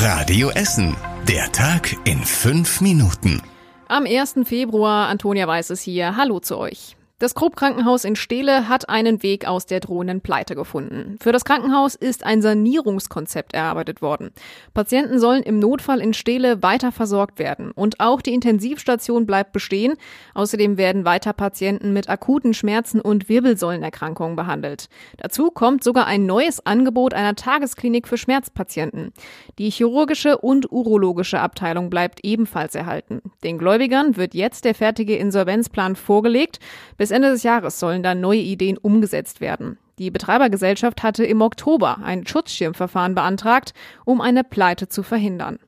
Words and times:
Radio 0.00 0.50
Essen. 0.50 0.96
Der 1.26 1.50
Tag 1.50 1.96
in 2.04 2.22
fünf 2.22 2.80
Minuten. 2.80 3.42
Am 3.88 4.06
1. 4.06 4.36
Februar, 4.44 5.08
Antonia 5.08 5.48
Weiß 5.48 5.70
ist 5.70 5.82
hier. 5.82 6.16
Hallo 6.16 6.38
zu 6.38 6.56
euch. 6.56 6.96
Das 7.20 7.34
Krupp-Krankenhaus 7.34 8.04
in 8.04 8.14
Steele 8.14 8.68
hat 8.68 8.88
einen 8.88 9.24
Weg 9.24 9.44
aus 9.44 9.66
der 9.66 9.80
drohenden 9.80 10.20
Pleite 10.20 10.54
gefunden. 10.54 11.16
Für 11.20 11.32
das 11.32 11.44
Krankenhaus 11.44 11.96
ist 11.96 12.24
ein 12.24 12.42
Sanierungskonzept 12.42 13.54
erarbeitet 13.54 14.00
worden. 14.02 14.30
Patienten 14.72 15.18
sollen 15.18 15.42
im 15.42 15.58
Notfall 15.58 16.00
in 16.00 16.14
Steele 16.14 16.62
weiter 16.62 16.92
versorgt 16.92 17.40
werden. 17.40 17.72
Und 17.72 17.98
auch 17.98 18.20
die 18.20 18.34
Intensivstation 18.34 19.26
bleibt 19.26 19.50
bestehen. 19.50 19.94
Außerdem 20.34 20.76
werden 20.76 21.04
weiter 21.04 21.32
Patienten 21.32 21.92
mit 21.92 22.08
akuten 22.08 22.54
Schmerzen 22.54 23.00
und 23.00 23.28
Wirbelsäulenerkrankungen 23.28 24.36
behandelt. 24.36 24.88
Dazu 25.16 25.50
kommt 25.50 25.82
sogar 25.82 26.06
ein 26.06 26.24
neues 26.24 26.64
Angebot 26.66 27.14
einer 27.14 27.34
Tagesklinik 27.34 28.06
für 28.06 28.16
Schmerzpatienten. 28.16 29.12
Die 29.58 29.70
chirurgische 29.70 30.38
und 30.38 30.70
urologische 30.70 31.40
Abteilung 31.40 31.90
bleibt 31.90 32.20
ebenfalls 32.22 32.76
erhalten. 32.76 33.22
Den 33.42 33.58
Gläubigern 33.58 34.16
wird 34.16 34.34
jetzt 34.34 34.64
der 34.64 34.76
fertige 34.76 35.16
Insolvenzplan 35.16 35.96
vorgelegt. 35.96 36.60
Bis 36.96 37.07
bis 37.08 37.16
Ende 37.16 37.30
des 37.30 37.42
Jahres 37.42 37.80
sollen 37.80 38.02
dann 38.02 38.20
neue 38.20 38.40
Ideen 38.40 38.76
umgesetzt 38.76 39.40
werden. 39.40 39.78
Die 39.98 40.10
Betreibergesellschaft 40.10 41.02
hatte 41.02 41.24
im 41.24 41.40
Oktober 41.40 42.00
ein 42.04 42.26
Schutzschirmverfahren 42.26 43.14
beantragt, 43.14 43.72
um 44.04 44.20
eine 44.20 44.44
Pleite 44.44 44.88
zu 44.88 45.02
verhindern. 45.02 45.58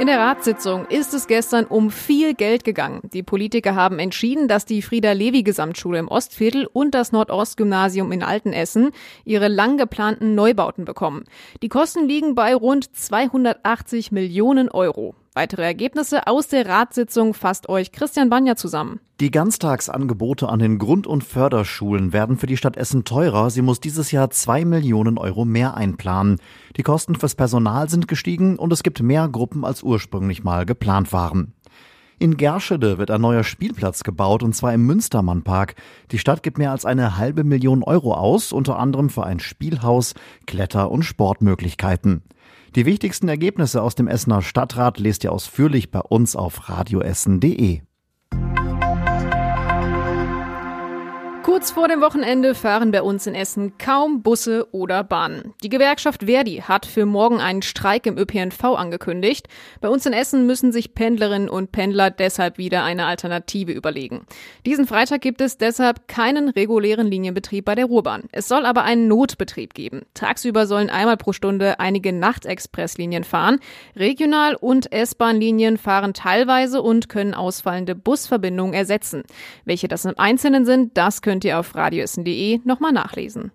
In 0.00 0.06
der 0.08 0.18
Ratssitzung 0.18 0.86
ist 0.86 1.14
es 1.14 1.28
gestern 1.28 1.64
um 1.64 1.92
viel 1.92 2.34
Geld 2.34 2.64
gegangen. 2.64 3.08
Die 3.12 3.22
Politiker 3.22 3.76
haben 3.76 4.00
entschieden, 4.00 4.48
dass 4.48 4.64
die 4.64 4.82
Frieda-Levi-Gesamtschule 4.82 6.00
im 6.00 6.08
Ostviertel 6.08 6.66
und 6.72 6.96
das 6.96 7.12
Nordostgymnasium 7.12 8.10
in 8.10 8.24
Altenessen 8.24 8.90
ihre 9.24 9.46
lang 9.46 9.76
geplanten 9.76 10.34
Neubauten 10.34 10.84
bekommen. 10.84 11.22
Die 11.62 11.68
Kosten 11.68 12.08
liegen 12.08 12.34
bei 12.34 12.52
rund 12.52 12.96
280 12.96 14.10
Millionen 14.10 14.68
Euro. 14.68 15.14
Weitere 15.34 15.62
Ergebnisse 15.62 16.26
aus 16.26 16.48
der 16.48 16.66
Ratssitzung 16.66 17.34
fasst 17.34 17.68
euch 17.68 17.92
Christian 17.92 18.28
Banja 18.28 18.56
zusammen. 18.56 19.00
Die 19.20 19.30
Ganztagsangebote 19.30 20.48
an 20.48 20.58
den 20.58 20.78
Grund- 20.78 21.06
und 21.06 21.22
Förderschulen 21.22 22.12
werden 22.12 22.38
für 22.38 22.46
die 22.46 22.56
Stadt 22.56 22.76
Essen 22.76 23.04
teurer. 23.04 23.50
Sie 23.50 23.62
muss 23.62 23.80
dieses 23.80 24.10
Jahr 24.10 24.30
zwei 24.30 24.64
Millionen 24.64 25.18
Euro 25.18 25.44
mehr 25.44 25.76
einplanen. 25.76 26.38
Die 26.76 26.82
Kosten 26.82 27.14
fürs 27.14 27.34
Personal 27.34 27.88
sind 27.88 28.08
gestiegen 28.08 28.58
und 28.58 28.72
es 28.72 28.82
gibt 28.82 29.02
mehr 29.02 29.28
Gruppen 29.28 29.64
als 29.64 29.82
ursprünglich 29.82 30.44
mal 30.44 30.66
geplant 30.66 31.12
waren. 31.12 31.54
In 32.20 32.36
Gerschede 32.36 32.98
wird 32.98 33.12
ein 33.12 33.20
neuer 33.20 33.44
Spielplatz 33.44 34.02
gebaut 34.02 34.42
und 34.42 34.52
zwar 34.52 34.74
im 34.74 34.84
Münstermannpark. 34.86 35.76
Die 36.10 36.18
Stadt 36.18 36.42
gibt 36.42 36.58
mehr 36.58 36.72
als 36.72 36.84
eine 36.84 37.16
halbe 37.16 37.44
Million 37.44 37.84
Euro 37.84 38.14
aus, 38.14 38.52
unter 38.52 38.76
anderem 38.76 39.08
für 39.08 39.24
ein 39.24 39.38
Spielhaus, 39.38 40.14
Kletter- 40.46 40.90
und 40.90 41.04
Sportmöglichkeiten. 41.04 42.22
Die 42.74 42.86
wichtigsten 42.86 43.28
Ergebnisse 43.28 43.82
aus 43.82 43.94
dem 43.94 44.08
Essener 44.08 44.42
Stadtrat 44.42 44.98
lest 44.98 45.24
ihr 45.24 45.32
ausführlich 45.32 45.90
bei 45.90 46.00
uns 46.00 46.36
auf 46.36 46.68
radioessen.de. 46.68 47.80
Kurz 51.48 51.70
vor 51.70 51.88
dem 51.88 52.02
Wochenende 52.02 52.54
fahren 52.54 52.90
bei 52.90 53.00
uns 53.00 53.26
in 53.26 53.34
Essen 53.34 53.78
kaum 53.78 54.20
Busse 54.22 54.68
oder 54.70 55.02
Bahnen. 55.02 55.54
Die 55.62 55.70
Gewerkschaft 55.70 56.24
Verdi 56.26 56.56
hat 56.56 56.84
für 56.84 57.06
morgen 57.06 57.40
einen 57.40 57.62
Streik 57.62 58.04
im 58.04 58.18
ÖPNV 58.18 58.62
angekündigt. 58.64 59.48
Bei 59.80 59.88
uns 59.88 60.04
in 60.04 60.12
Essen 60.12 60.46
müssen 60.46 60.72
sich 60.72 60.94
Pendlerinnen 60.94 61.48
und 61.48 61.72
Pendler 61.72 62.10
deshalb 62.10 62.58
wieder 62.58 62.84
eine 62.84 63.06
Alternative 63.06 63.72
überlegen. 63.72 64.26
Diesen 64.66 64.86
Freitag 64.86 65.22
gibt 65.22 65.40
es 65.40 65.56
deshalb 65.56 66.06
keinen 66.06 66.50
regulären 66.50 67.06
Linienbetrieb 67.06 67.64
bei 67.64 67.74
der 67.74 67.86
Ruhrbahn. 67.86 68.24
Es 68.30 68.46
soll 68.46 68.66
aber 68.66 68.84
einen 68.84 69.08
Notbetrieb 69.08 69.72
geben. 69.72 70.02
Tagsüber 70.12 70.66
sollen 70.66 70.90
einmal 70.90 71.16
pro 71.16 71.32
Stunde 71.32 71.80
einige 71.80 72.12
Nachtexpresslinien 72.12 73.24
fahren. 73.24 73.58
Regional- 73.96 74.54
und 74.54 74.92
S-Bahn-Linien 74.92 75.78
fahren 75.78 76.12
teilweise 76.12 76.82
und 76.82 77.08
können 77.08 77.32
ausfallende 77.32 77.94
Busverbindungen 77.94 78.74
ersetzen. 78.74 79.22
Welche 79.64 79.88
das 79.88 80.04
im 80.04 80.18
Einzelnen 80.18 80.66
sind, 80.66 80.98
das 80.98 81.22
könnt 81.38 81.44
ihr 81.44 81.60
auf 81.60 81.76
radioessen.de 81.76 82.62
nochmal 82.64 82.90
nachlesen. 82.90 83.52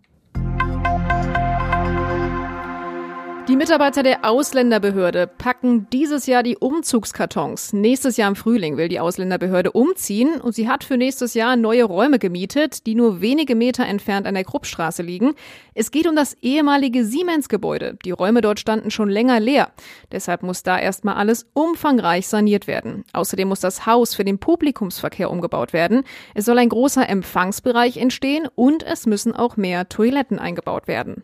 Die 3.49 3.57
Mitarbeiter 3.57 4.03
der 4.03 4.23
Ausländerbehörde 4.23 5.27
packen 5.27 5.89
dieses 5.91 6.27
Jahr 6.27 6.43
die 6.43 6.55
Umzugskartons. 6.55 7.73
Nächstes 7.73 8.15
Jahr 8.15 8.29
im 8.29 8.37
Frühling 8.37 8.77
will 8.77 8.87
die 8.87 9.01
Ausländerbehörde 9.01 9.73
umziehen 9.73 10.39
und 10.39 10.55
sie 10.55 10.69
hat 10.69 10.85
für 10.85 10.95
nächstes 10.95 11.33
Jahr 11.33 11.57
neue 11.57 11.83
Räume 11.83 12.19
gemietet, 12.19 12.85
die 12.85 12.95
nur 12.95 13.19
wenige 13.19 13.55
Meter 13.55 13.85
entfernt 13.85 14.27
an 14.27 14.35
der 14.35 14.45
Kruppstraße 14.45 15.03
liegen. 15.03 15.33
Es 15.73 15.91
geht 15.91 16.07
um 16.07 16.15
das 16.15 16.35
ehemalige 16.41 17.03
Siemens-Gebäude. 17.03 17.97
Die 18.05 18.11
Räume 18.11 18.39
dort 18.39 18.61
standen 18.61 18.91
schon 18.91 19.09
länger 19.09 19.41
leer. 19.41 19.71
Deshalb 20.13 20.41
muss 20.41 20.63
da 20.63 20.79
erstmal 20.79 21.15
alles 21.15 21.45
umfangreich 21.51 22.29
saniert 22.29 22.65
werden. 22.65 23.03
Außerdem 23.11 23.49
muss 23.49 23.59
das 23.59 23.85
Haus 23.85 24.15
für 24.15 24.23
den 24.23 24.39
Publikumsverkehr 24.39 25.29
umgebaut 25.29 25.73
werden. 25.73 26.03
Es 26.33 26.45
soll 26.45 26.59
ein 26.59 26.69
großer 26.69 27.09
Empfangsbereich 27.09 27.97
entstehen 27.97 28.47
und 28.55 28.83
es 28.83 29.05
müssen 29.05 29.35
auch 29.35 29.57
mehr 29.57 29.89
Toiletten 29.89 30.39
eingebaut 30.39 30.87
werden. 30.87 31.23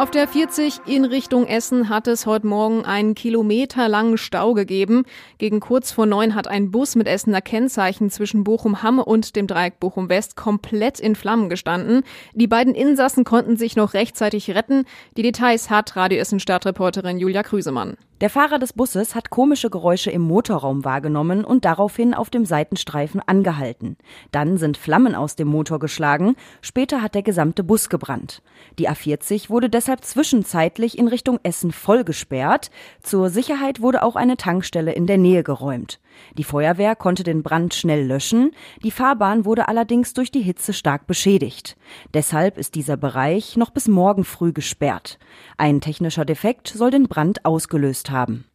Auf 0.00 0.10
der 0.10 0.26
40 0.26 0.80
in 0.86 1.04
Richtung 1.04 1.46
Essen 1.46 1.90
hat 1.90 2.06
es 2.06 2.24
heute 2.24 2.46
Morgen 2.46 2.86
einen 2.86 3.14
kilometerlangen 3.14 4.16
Stau 4.16 4.54
gegeben. 4.54 5.04
Gegen 5.36 5.60
kurz 5.60 5.92
vor 5.92 6.06
neun 6.06 6.34
hat 6.34 6.48
ein 6.48 6.70
Bus 6.70 6.96
mit 6.96 7.06
Essener 7.06 7.42
Kennzeichen 7.42 8.08
zwischen 8.08 8.42
Bochum-Hamme 8.42 9.04
und 9.04 9.36
dem 9.36 9.46
Dreieck 9.46 9.78
Bochum-West 9.78 10.36
komplett 10.36 11.00
in 11.00 11.16
Flammen 11.16 11.50
gestanden. 11.50 12.02
Die 12.32 12.46
beiden 12.46 12.74
Insassen 12.74 13.24
konnten 13.24 13.58
sich 13.58 13.76
noch 13.76 13.92
rechtzeitig 13.92 14.54
retten. 14.54 14.86
Die 15.18 15.22
Details 15.22 15.68
hat 15.68 15.94
Radio 15.96 16.18
Essen 16.18 16.40
Stadtreporterin 16.40 17.18
Julia 17.18 17.42
Krüsemann. 17.42 17.98
Der 18.20 18.28
Fahrer 18.28 18.58
des 18.58 18.74
Busses 18.74 19.14
hat 19.14 19.30
komische 19.30 19.70
Geräusche 19.70 20.10
im 20.10 20.20
Motorraum 20.20 20.84
wahrgenommen 20.84 21.42
und 21.42 21.64
daraufhin 21.64 22.12
auf 22.12 22.28
dem 22.28 22.44
Seitenstreifen 22.44 23.22
angehalten. 23.24 23.96
Dann 24.30 24.58
sind 24.58 24.76
Flammen 24.76 25.14
aus 25.14 25.36
dem 25.36 25.48
Motor 25.48 25.78
geschlagen, 25.78 26.36
später 26.60 27.00
hat 27.00 27.14
der 27.14 27.22
gesamte 27.22 27.64
Bus 27.64 27.88
gebrannt. 27.88 28.42
Die 28.78 28.90
A40 28.90 29.48
wurde 29.48 29.70
deshalb 29.70 30.04
zwischenzeitlich 30.04 30.98
in 30.98 31.08
Richtung 31.08 31.40
Essen 31.44 31.72
voll 31.72 32.04
gesperrt. 32.04 32.70
Zur 33.02 33.30
Sicherheit 33.30 33.80
wurde 33.80 34.02
auch 34.02 34.16
eine 34.16 34.36
Tankstelle 34.36 34.92
in 34.92 35.06
der 35.06 35.16
Nähe 35.16 35.42
geräumt. 35.42 35.98
Die 36.36 36.44
Feuerwehr 36.44 36.96
konnte 36.96 37.22
den 37.22 37.42
Brand 37.42 37.74
schnell 37.74 38.06
löschen, 38.06 38.52
die 38.82 38.90
Fahrbahn 38.90 39.44
wurde 39.44 39.68
allerdings 39.68 40.14
durch 40.14 40.30
die 40.30 40.42
Hitze 40.42 40.72
stark 40.72 41.06
beschädigt. 41.06 41.76
Deshalb 42.14 42.58
ist 42.58 42.74
dieser 42.74 42.96
Bereich 42.96 43.56
noch 43.56 43.70
bis 43.70 43.88
morgen 43.88 44.24
früh 44.24 44.52
gesperrt. 44.52 45.18
Ein 45.56 45.80
technischer 45.80 46.24
Defekt 46.24 46.68
soll 46.68 46.90
den 46.90 47.08
Brand 47.08 47.44
ausgelöst 47.44 48.10
haben. 48.10 48.49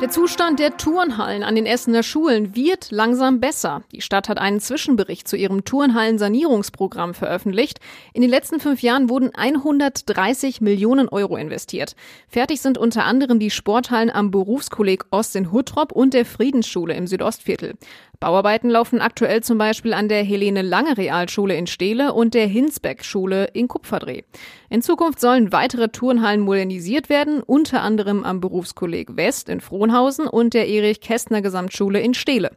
Der 0.00 0.10
Zustand 0.10 0.60
der 0.60 0.76
Turnhallen 0.76 1.42
an 1.42 1.56
den 1.56 1.66
Essener 1.66 2.04
Schulen 2.04 2.54
wird 2.54 2.92
langsam 2.92 3.40
besser. 3.40 3.82
Die 3.90 4.00
Stadt 4.00 4.28
hat 4.28 4.38
einen 4.38 4.60
Zwischenbericht 4.60 5.26
zu 5.26 5.36
ihrem 5.36 5.64
Turnhallen-Sanierungsprogramm 5.64 7.14
veröffentlicht. 7.14 7.80
In 8.12 8.22
den 8.22 8.30
letzten 8.30 8.60
fünf 8.60 8.80
Jahren 8.80 9.08
wurden 9.08 9.34
130 9.34 10.60
Millionen 10.60 11.08
Euro 11.08 11.36
investiert. 11.36 11.96
Fertig 12.28 12.60
sind 12.60 12.78
unter 12.78 13.06
anderem 13.06 13.40
die 13.40 13.50
Sporthallen 13.50 14.10
am 14.10 14.30
Berufskolleg 14.30 15.04
Ost 15.10 15.34
in 15.34 15.50
Huttrop 15.50 15.90
und 15.90 16.14
der 16.14 16.24
Friedensschule 16.24 16.94
im 16.94 17.08
Südostviertel. 17.08 17.74
Bauarbeiten 18.20 18.68
laufen 18.68 19.00
aktuell 19.00 19.44
zum 19.44 19.58
Beispiel 19.58 19.92
an 19.94 20.08
der 20.08 20.24
Helene 20.24 20.62
Lange 20.62 20.96
Realschule 20.96 21.56
in 21.56 21.68
Steele 21.68 22.12
und 22.12 22.34
der 22.34 22.48
Hinsbeck 22.48 23.04
Schule 23.04 23.46
in 23.52 23.68
Kupferdreh. 23.68 24.22
In 24.70 24.82
Zukunft 24.82 25.20
sollen 25.20 25.52
weitere 25.52 25.88
Turnhallen 25.88 26.40
modernisiert 26.40 27.08
werden, 27.08 27.42
unter 27.42 27.82
anderem 27.82 28.24
am 28.24 28.40
Berufskolleg 28.40 29.16
West 29.16 29.48
in 29.48 29.60
Frohnhausen 29.88 30.26
und 30.26 30.52
der 30.52 30.68
Erich 30.68 31.00
Kästner 31.00 31.40
Gesamtschule 31.40 32.00
in 32.00 32.12
Steele. 32.12 32.50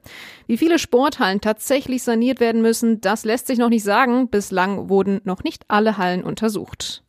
Wie 0.47 0.57
viele 0.57 0.77
Sporthallen 0.77 1.39
tatsächlich 1.39 2.03
saniert 2.03 2.39
werden 2.41 2.61
müssen, 2.61 2.99
das 2.99 3.23
lässt 3.23 3.47
sich 3.47 3.57
noch 3.57 3.69
nicht 3.69 3.83
sagen. 3.83 4.29
Bislang 4.29 4.89
wurden 4.89 5.21
noch 5.23 5.43
nicht 5.43 5.63
alle 5.69 5.97
Hallen 5.97 6.23
untersucht. 6.23 7.03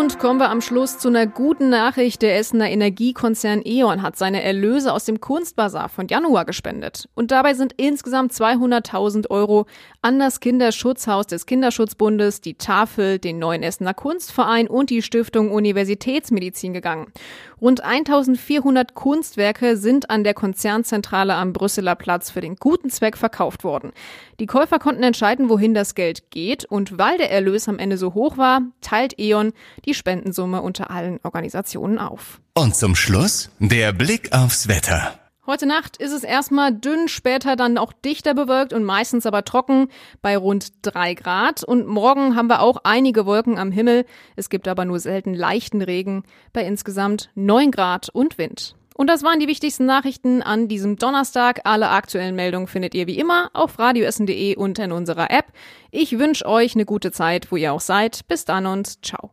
Und 0.00 0.18
kommen 0.18 0.40
wir 0.40 0.48
am 0.48 0.62
Schluss 0.62 0.96
zu 0.96 1.08
einer 1.08 1.26
guten 1.26 1.68
Nachricht. 1.68 2.22
Der 2.22 2.38
Essener 2.38 2.70
Energiekonzern 2.70 3.60
E.ON 3.62 4.00
hat 4.00 4.16
seine 4.16 4.42
Erlöse 4.42 4.94
aus 4.94 5.04
dem 5.04 5.20
Kunstbazar 5.20 5.90
von 5.90 6.08
Januar 6.08 6.46
gespendet. 6.46 7.06
Und 7.14 7.30
dabei 7.30 7.52
sind 7.52 7.74
insgesamt 7.76 8.32
200.000 8.32 9.28
Euro 9.28 9.66
an 10.00 10.18
das 10.18 10.40
Kinderschutzhaus 10.40 11.26
des 11.26 11.44
Kinderschutzbundes, 11.44 12.40
die 12.40 12.54
Tafel, 12.54 13.18
den 13.18 13.38
neuen 13.38 13.62
Essener 13.62 13.92
Kunstverein 13.92 14.68
und 14.68 14.88
die 14.88 15.02
Stiftung 15.02 15.52
Universitätsmedizin 15.52 16.72
gegangen. 16.72 17.12
Rund 17.60 17.84
1400 17.84 18.94
Kunstwerke 18.94 19.76
sind 19.76 20.08
an 20.08 20.24
der 20.24 20.32
Konzernzentrale 20.32 21.34
am 21.34 21.52
Brüsseler 21.52 21.94
Platz 21.94 22.30
für 22.30 22.40
den 22.40 22.56
guten 22.56 22.88
Zweck 22.88 23.18
verkauft 23.18 23.64
worden. 23.64 23.92
Die 24.38 24.46
Käufer 24.46 24.78
konnten 24.78 25.02
entscheiden, 25.02 25.50
wohin 25.50 25.74
das 25.74 25.94
Geld 25.94 26.30
geht 26.30 26.64
und 26.64 26.96
weil 26.96 27.18
der 27.18 27.30
Erlös 27.30 27.68
am 27.68 27.78
Ende 27.78 27.98
so 27.98 28.14
hoch 28.14 28.38
war, 28.38 28.62
teilt 28.80 29.18
E.ON 29.18 29.52
die 29.90 29.94
Spendensumme 29.94 30.62
unter 30.62 30.90
allen 30.90 31.18
Organisationen 31.24 31.98
auf. 31.98 32.40
Und 32.54 32.76
zum 32.76 32.94
Schluss 32.94 33.50
der 33.58 33.92
Blick 33.92 34.32
aufs 34.32 34.68
Wetter. 34.68 35.18
Heute 35.46 35.66
Nacht 35.66 35.96
ist 35.96 36.12
es 36.12 36.22
erstmal 36.22 36.72
dünn, 36.72 37.08
später 37.08 37.56
dann 37.56 37.76
auch 37.76 37.92
dichter 37.92 38.34
bewölkt 38.34 38.72
und 38.72 38.84
meistens 38.84 39.26
aber 39.26 39.44
trocken 39.44 39.88
bei 40.22 40.36
rund 40.36 40.68
drei 40.82 41.14
Grad. 41.14 41.64
Und 41.64 41.88
morgen 41.88 42.36
haben 42.36 42.46
wir 42.46 42.62
auch 42.62 42.76
einige 42.84 43.26
Wolken 43.26 43.58
am 43.58 43.72
Himmel. 43.72 44.06
Es 44.36 44.48
gibt 44.48 44.68
aber 44.68 44.84
nur 44.84 45.00
selten 45.00 45.34
leichten 45.34 45.82
Regen 45.82 46.22
bei 46.52 46.64
insgesamt 46.64 47.30
neun 47.34 47.72
Grad 47.72 48.10
und 48.10 48.38
Wind. 48.38 48.76
Und 48.94 49.08
das 49.08 49.24
waren 49.24 49.40
die 49.40 49.48
wichtigsten 49.48 49.86
Nachrichten 49.86 50.40
an 50.40 50.68
diesem 50.68 50.98
Donnerstag. 50.98 51.62
Alle 51.64 51.88
aktuellen 51.88 52.36
Meldungen 52.36 52.68
findet 52.68 52.94
ihr 52.94 53.08
wie 53.08 53.18
immer 53.18 53.50
auf 53.52 53.76
radioessen.de 53.76 54.54
und 54.54 54.78
in 54.78 54.92
unserer 54.92 55.32
App. 55.32 55.46
Ich 55.90 56.16
wünsche 56.16 56.46
euch 56.46 56.76
eine 56.76 56.84
gute 56.84 57.10
Zeit, 57.10 57.50
wo 57.50 57.56
ihr 57.56 57.72
auch 57.72 57.80
seid. 57.80 58.28
Bis 58.28 58.44
dann 58.44 58.66
und 58.66 59.04
ciao. 59.04 59.32